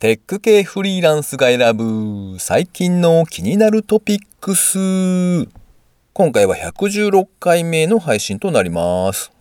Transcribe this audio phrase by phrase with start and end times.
[0.00, 4.78] テック系フリーランスが選ぶ最近の気になるトピックス。
[6.12, 9.32] 今回は116回目の配信となります。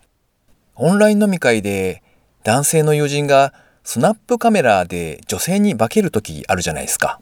[0.74, 2.02] オンライン飲み会で
[2.44, 7.20] 男性の友人がスナップカメラで女性に化ける時あるじゃないですか。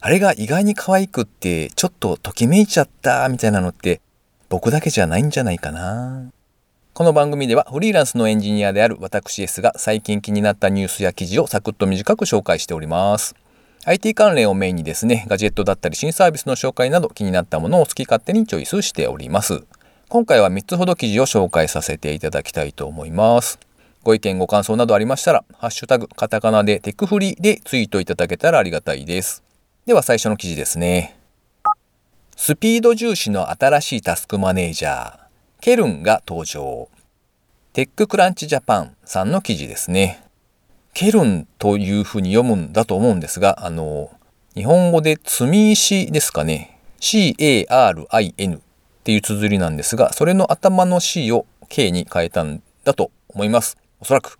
[0.00, 4.00] あれが意外に可愛くってちょっとときめいちゃったみたいなのって
[4.48, 6.30] 僕だけじゃないんじゃないかな。
[7.00, 13.34] この番組ではフリーランスのエンジニアである私 S が最近気になったニュースや記事をサクッと短く紹介しております。
[13.86, 19.62] IT 関連をメインにですね、ガジェットだったり新サービスの紹介など気になったものを好き勝手にチョイスしております。
[20.10, 23.58] 今回は3つほど記事を紹介させていただきたいと思います。
[24.02, 29.42] ご意見ご感想などありましたら、ハッシュタグ、カタカナでテクフリでツイートいただけたらありがたいです。
[29.86, 31.16] では最初の記事ですね。
[32.36, 35.19] スピード重視の新しいタスクマネージャー、
[35.60, 36.88] ケルンが登場。
[37.74, 40.24] テッククランチジャパンさんの記事ですね。
[40.94, 44.10] ケルンというふうに読むんだと思うんですが、あの、
[44.54, 46.78] 日本語で積み石ですかね。
[47.00, 48.58] C-A-R-I-N っ
[49.04, 53.76] ていう綴りなんですが、それの頭の C を K に変えたんだと思います。
[54.00, 54.38] おそらく。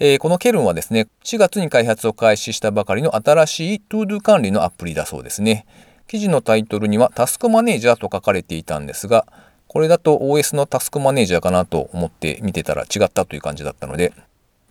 [0.00, 5.66] えー、このケルンはですね、4月に開発を開始したばかりの新しい ToDo 管理のアプリだそうですね。
[6.08, 9.26] 記事のタイトルにはタスクマネージャーと書かれていたんですが、
[9.74, 14.12] これだと OS のタスクマネージャーかなと思って見てたら違ったという感じだったので、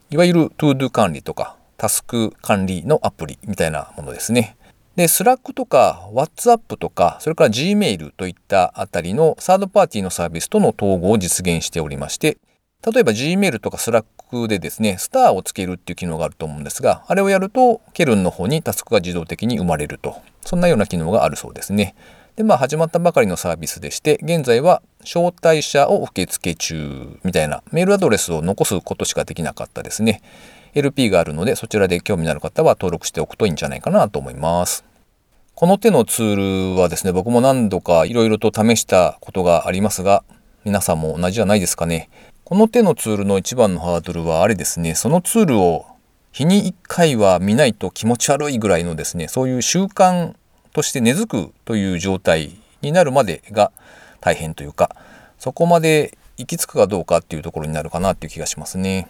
[0.09, 4.55] いわゆる ToDo 管理とかタスク管理のアプリみたいなものですね。
[4.95, 12.37] で、Slack とか WhatsApp とか、それから Gmail といったあたりのサードパーティーのサービスとの統合を実現しておりまして、
[12.89, 20.21] 例えば Gmail とか Slack でですね、スターをつけるっていう機能があると思うんですが、あれをやると、ケルンの方にタスクが自動的に生まれると。
[20.45, 21.93] そんなような機能があるそうですね。
[22.35, 30.21] で、まあ始まったばかりのサービスでして、現在は招待者を受付中みたいなメールアドレスを残すことしかできなかったですね。
[30.73, 34.83] LP があるので、そちらで興味のある方は登録しておくといいんじゃないかなと思います。
[35.53, 40.23] この手のツールはですね、僕も何度かいろいろと試したことがありますが、
[40.65, 42.09] 皆さんも同じじゃないですかね。
[42.43, 45.85] この手のツールの一番のハードルはあれですね、そのツールを
[46.31, 50.33] 日に1回は見ないと気持ち悪いぐらいのですね、そういう習慣
[50.73, 52.51] として根付くという状態
[52.81, 53.71] になるまでが
[54.19, 54.95] 大変というか
[55.39, 59.07] そこまで行き着くかどうかっていうところになるかなっていう気がしますね。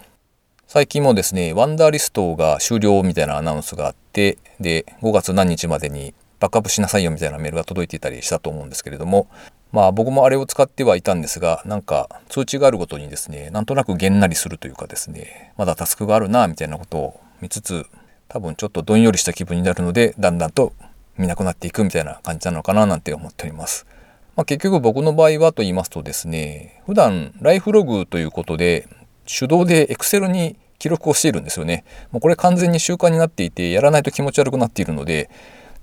[0.68, 9.28] 最近もですねワンダーリストが終了みたいなアナウンスがあってで5月何日までにバックアップしなさいよみたいなメールが届いていたりしたと思うんですけれども
[9.72, 17.86] まあ僕もあれを使ってはいたんですがなんか通知があるごとにですねなんとなくげんなりするというかですねまだタスクがあるなみたいなことを見つつ
[18.28, 20.74] 多分ちょっとどんよりした気分になるのでだんだんと
[21.18, 23.86] 見なくなっていくみたいな感じなのかななんて思っております。
[24.36, 28.88] まあ、結局僕の場合はと言いますとですね、普段ライフログということで
[29.26, 31.86] 手動で Excel に記録をしているんですよね。
[32.12, 35.30] もうこれ完全に習慣になっていてやらないと気持ち悪くなっているので、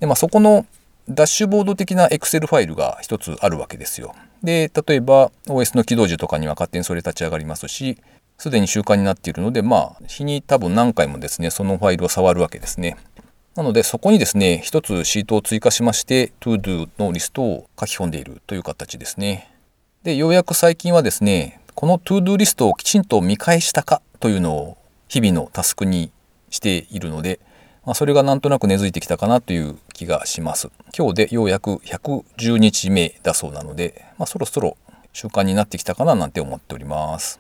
[0.00, 0.66] でまあ、そこの
[1.08, 4.14] ダッシュボード的な Excel ファイルが一つあるわけですよ。
[4.42, 7.98] で、例えば OS の起動時とかには勝手にそれ立ち上がりますし、
[8.38, 12.96] すでに習慣になっているので、まあ、日に多分何回もですね、そのファイルを触るわけですね。
[13.60, 19.52] なのでそこにですね、一つシートを追加しまして、ToDo のリストを書き込んでいるという形ですね。
[20.02, 24.78] で、ようやく最近はですね、この ToDo リストをきちんと見返したかというのを
[25.08, 26.10] 日々のタスクに
[26.48, 27.38] しているので、
[27.84, 30.70] まあ、それがなんとなく根付いてきたかなという気がします。
[30.96, 34.78] 今日でようやく110日目だそうなので、まあ、そろそろ
[35.12, 37.38] 習慣になってきたかななんて思っております。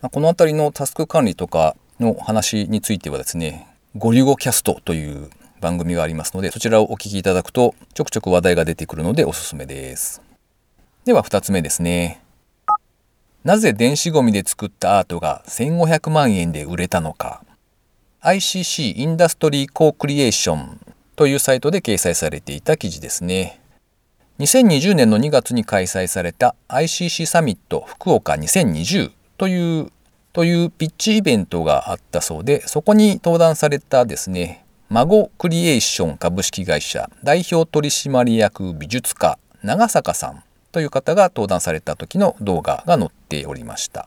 [0.00, 5.30] まあ、この辺りのタスク管理とかの話についてはですね、ゴリゴキャストという
[5.62, 10.20] 番組がありますので、そちらをお聞きいただくと、ちょくちょく話題が出てくるのでおすすめです。
[11.04, 12.20] では2つ目ですね。
[13.44, 17.42] なぜ電子ゴミで作ったアートが1500万円で売れたのか。
[18.20, 20.80] ICC インダストリーコークリエーション
[21.16, 23.60] というサイトで掲載されていた記事ですね。
[24.40, 29.92] 2020年の2月に開催された ICC サミット福岡2020という
[30.32, 44.06] というピッチイベントがあったそうで、そこに登壇されたですね、孫クリエーション株式会社代表取締役美術家長坂さんという方が登壇された時の動画が載っておりました。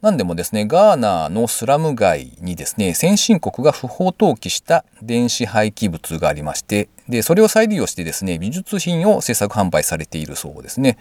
[0.00, 10.96] 何でもですね、ガーナのスラム街にですね、先進国が不法投棄した電子廃棄物がありまして、で、それを再利用してですね、美術品を制作販売されているそうですね。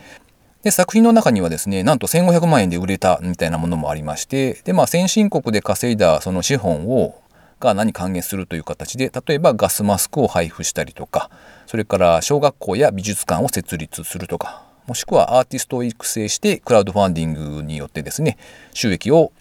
[0.64, 7.22] で、作品の中にはですね、なんと1500万円で売れたみたいなものもありまして、で、まあ先進国で稼いだその資本を
[7.60, 11.30] が何還元するという形で例えばガスマスクを配布したりとか
[11.66, 18.38] それから小学校や美術館を設立するとかもしくはアーティストを育成してクラウドファンディングによってですね
[18.74, 19.32] 収益を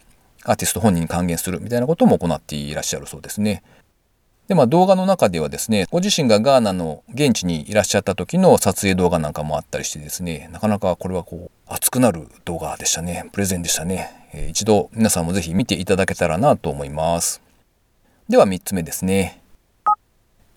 [0.44, 3.62] アーティスト本人に還元するみたいなことも行っていらっしゃるそうですね。
[4.46, 13.28] で、まあ動画の中ではですね、ご自身がガーナの現地にいらっしゃった時の撮影動画なんかもあったりしてですね、なかなかこれはこう、熱くなる動画でしたね。
[13.32, 14.28] プレゼンでしたね。
[14.32, 17.45] えー、一度皆さんもぜひ見ていただけたらなと思います。
[18.28, 19.40] では3つ目ですね。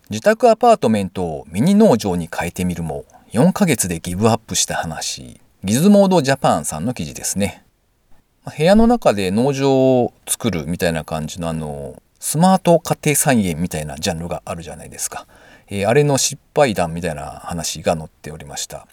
[0.09, 5.39] 自宅アパートメントをミニ農場に変えてみるも、4ヶ月でギブアップした話。
[5.63, 7.63] ギズモードジャパンさんの記事ですね。
[8.57, 15.27] 部屋の中で農場を作るみたいな感じのあの、スマート家庭菜園みたいなジャンルがあるじゃないですか。
[15.67, 18.87] えー、あれの失敗談みたいな話が載っておりました。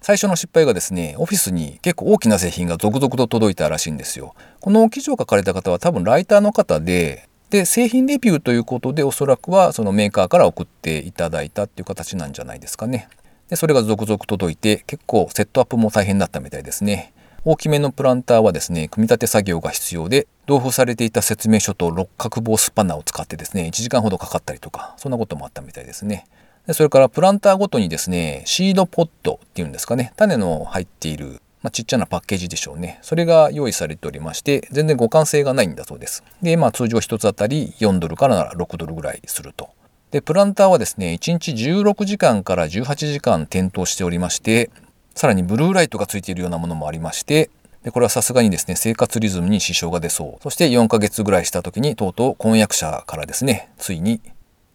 [0.00, 4.34] 最初の失敗がですね、オフィスに結構大きな製品が続々と届いたらしいんですよ。
[4.58, 13.08] この記事を書かれた方は多分ライターの方で、で、製品レビューということでおそらくはそのメーカーから送っていただいたっていう形なんじゃないですかね。
[13.48, 17.12] で、それが続々届いて結構セットアップも大変だったみたいですね。
[17.44, 26.26] 大きめのプランターはですね、組み立て作業が必要で、同封されていた説明書と六角棒スパナを使ってですね、1時間ほどかかったりとか、そんなこともあったみたいですね。
[26.66, 32.98] でそれからプランターごとにですね、シードポットっていうんですかね、種の入っている、まあ、ちっちゃなパッケージでしょうね。
[33.02, 36.22] それが用意されておりまして、全然互換性がないんだそうです。
[36.42, 39.70] で、まあ通常1つあたり4ドルから6ドルぐらいすると。
[40.10, 44.70] で、プランターはですね、1日16時間から18時間点灯しておりまして、
[45.14, 47.50] さらにブルーライトがついているようなものもありまして、
[47.82, 50.42] でこれはさすがにですね、生活リズムに支障が出そう。
[50.42, 54.20] そして4ヶ月ぐらいした時に、とうとう婚約者からですね、ついに、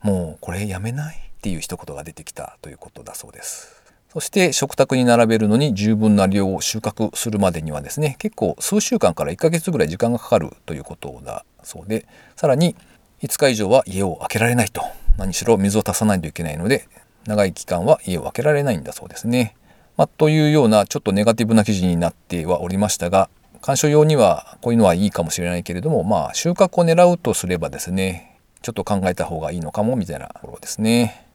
[0.02, 3.83] もうこれやめないっていう一言が出てきたということだそうです。
[4.14, 12.06] そして食卓に並べるのに十分な量を収穫するまでにはですね、結構数週間から1ヶ月ぐらい時間がかかるということだそうで、
[12.36, 12.76] さらに
[13.22, 14.84] 5日以上は家を開けられないと。
[15.18, 16.88] 何しろ水を足さないといけないので、
[17.26, 19.56] 長い期間は家を開けられないんだそうですね。
[19.96, 23.30] まあ、というようなちょっとネガティブな記事になってはおりましたが
[23.62, 31.28] 鑑賞用にはこういうのはいいかもしれないけれどもまあ収穫を狙うとすればですねちょっと考えた方がいいのかもみたいなところですね。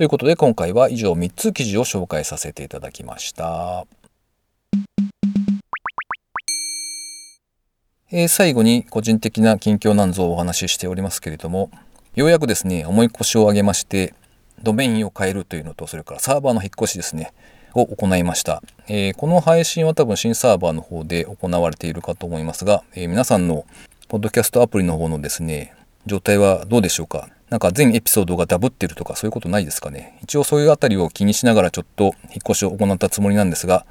[0.00, 3.84] ということで今回は以上3つ記事を紹介させていただきました。
[8.10, 11.70] えー、最後に個人的な近況なんぞをお話ししておりますけれども
[12.14, 14.14] ようやくですね重い腰を上げまして
[14.62, 17.34] ドメインを変えるというのとそれからサーバーの引っ越しですね
[17.74, 23.66] を行いました、えー、この配信は多分新サーバーの方で行われているかと思いますが、えー、皆さんの
[24.08, 25.74] ポッドキャストアプリの方のですね、
[26.06, 27.28] 状態はどうでしょうか？
[27.50, 32.12] なんか全エピソードがダブってるとかそういうことないですかね一応そういうあたりを気にしながらちょっと引っ
[32.48, 33.84] 越しを行ったつもりなんですが、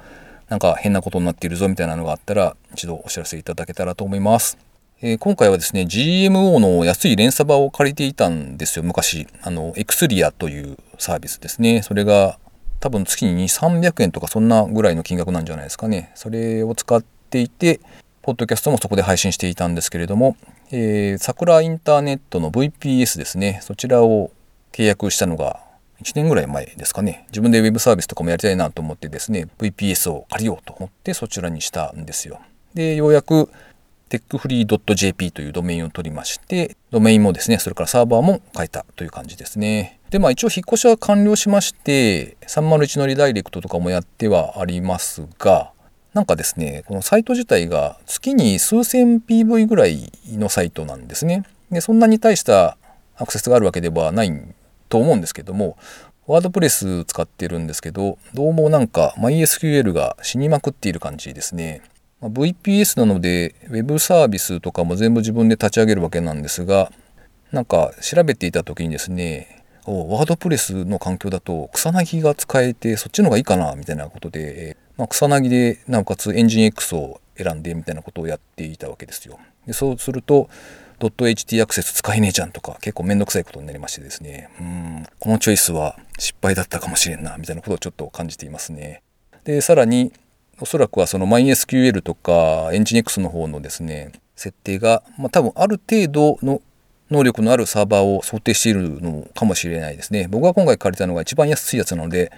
[0.48, 4.58] なんか変なことになっているぞみたいなのがあったら一度お知らせいただけたらと思います。
[5.02, 9.28] えー、今回はですね、GMO の安い連鎖場を借りていたんですよ、昔。
[9.42, 11.82] あの、エクスリアというサービスですね。
[11.82, 12.38] それが
[12.80, 16.10] 多分月に2、300円とかそんなぐらいの金額なんじゃないですかね。
[16.14, 17.80] それを使っていて、
[18.22, 20.36] ポッドキャストもそこで配信していたんですけれども、
[20.72, 23.60] えー、桜インターネットの VPS ですね。
[23.62, 24.30] そちらを
[24.72, 25.60] 契約したのが
[26.02, 27.26] 1年ぐらい前ですかね。
[27.28, 32.40] 自分で Web サービスとかもやりたいなと思ってですね、VPS を借りようと思ってそちらにしたんですよ。
[32.74, 33.50] で、ようやく
[34.10, 39.98] techfree.jp というドメインを取りまして、ドメインもですね、それからサーバーも変えたという感じですね。
[40.10, 45.72] で、まあ一応引っ越しは完了しまして、301のリダイレクトとかもやってはありますが、
[46.14, 51.44] なんかですね、このサイト自体が月に数千 PV ぐらいのサイトなんですね。
[51.70, 52.76] で、そんなに大した
[53.16, 54.32] アクセスがあるわけではない
[54.88, 55.76] と思うんですけども、
[56.26, 61.82] ワードプレス使ってるんですけど、どうもなんか MySQL が死にまくっている感じですね。
[62.20, 66.92] ま VPS なので Web サービスとかも全部自分で立ち上げるわけなんですが
[67.50, 79.38] なんか調べていた時にですねワードプレスの環境だと草薙が使えてそっちの方がいいかなみたいなことで、まあ、草薙でなおかつエンジン X を選んでみたいなことをやっていたわけですよ。
[79.66, 80.48] でそうすると
[80.98, 89.02] .ht アクセス使えねえじゃんとか結構めんどくさいことになりましてですねうんこのチョイスは失敗だったかもしれんなみたいなことをちょっと感じていますね。
[89.44, 90.12] でさらに
[90.60, 96.60] おそらくはその MySQL とか Nginx の方のですね、設定が、まあ、多分ある程度の
[97.10, 100.28] 能力のあるサーバーを想定しているのかもしれないですね。
[100.30, 102.30] 僕が今回借りたのが一番安いやつなので、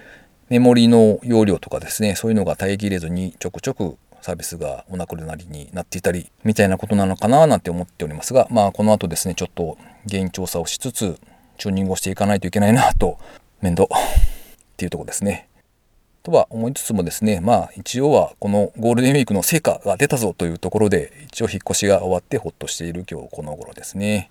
[0.49, 11.19] メモリの容量とかですね、そういうのが耐えきれずにちょくちょくサービスがお亡くなりになっていたり、みたいなことなのかななんて思っておりますが、まあこの後ですね、ちょっと原因調査をしつつ、
[11.57, 13.17] チューニングをしていかないといけないなと、
[13.61, 13.97] 面倒 っ
[14.77, 15.47] ていうとこですね。
[16.23, 24.29] とは思いつつもですね、まあ一応はこのゴールデンウィークの成果が出たぞというところで、一応引っ越しが終わってほっとしている今日この頃ですね。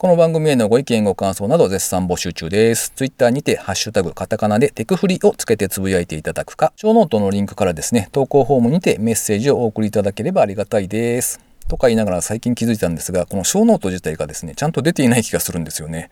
[0.00, 2.90] この番組へのご意見ご感想など絶賛募集中です。
[2.96, 11.38] Twitter にてハッシュタグカタカナでテクフリをつけてつぶやいていただくか、ショーノートのリンクからですね、投稿フォームにてメッセージをお送りいただければありがたいです。
[11.68, 16.08] とか言いながら最近気づいたんですが、このショーノート自体がですね、ちゃんと出ていない気がするんですよね。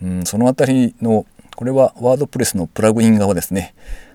[0.00, 3.74] うん、そのあたりの、これはワードプレスのプラグイン側ですね。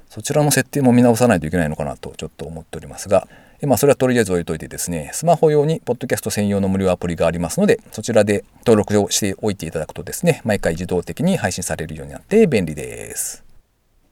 [0.10, 3.28] そちらの設定も見直さないといけないのかなとちょっと思っておりますが、
[3.66, 13.44] まあ、それはとりあえず置いといてですね、スマホ用にポッドキャスト専用の無料アプリがありますので、そちらで登録をしておいていただくとですね、毎回自動的に配信されるようになって便利です。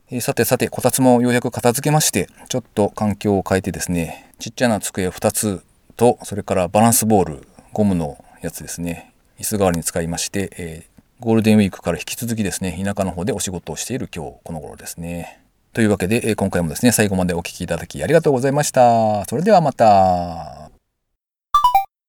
[0.09, 5.63] えー、さてさて、こたつもようやく片付けまして、ちょっと環境を変えてですね、ちっちゃな机2つ
[5.95, 15.44] と、それからバランスボール、ゴムのやつですね、椅子代わりに使いまして、えー、ゴールデンウィークから引き続きですね、田舎の方でお仕事をしている今日この頃ですね。
[15.75, 19.25] というわけで、今回もですね、最後までお聴きいただきありがとうございました。
[19.25, 20.74] それではまた。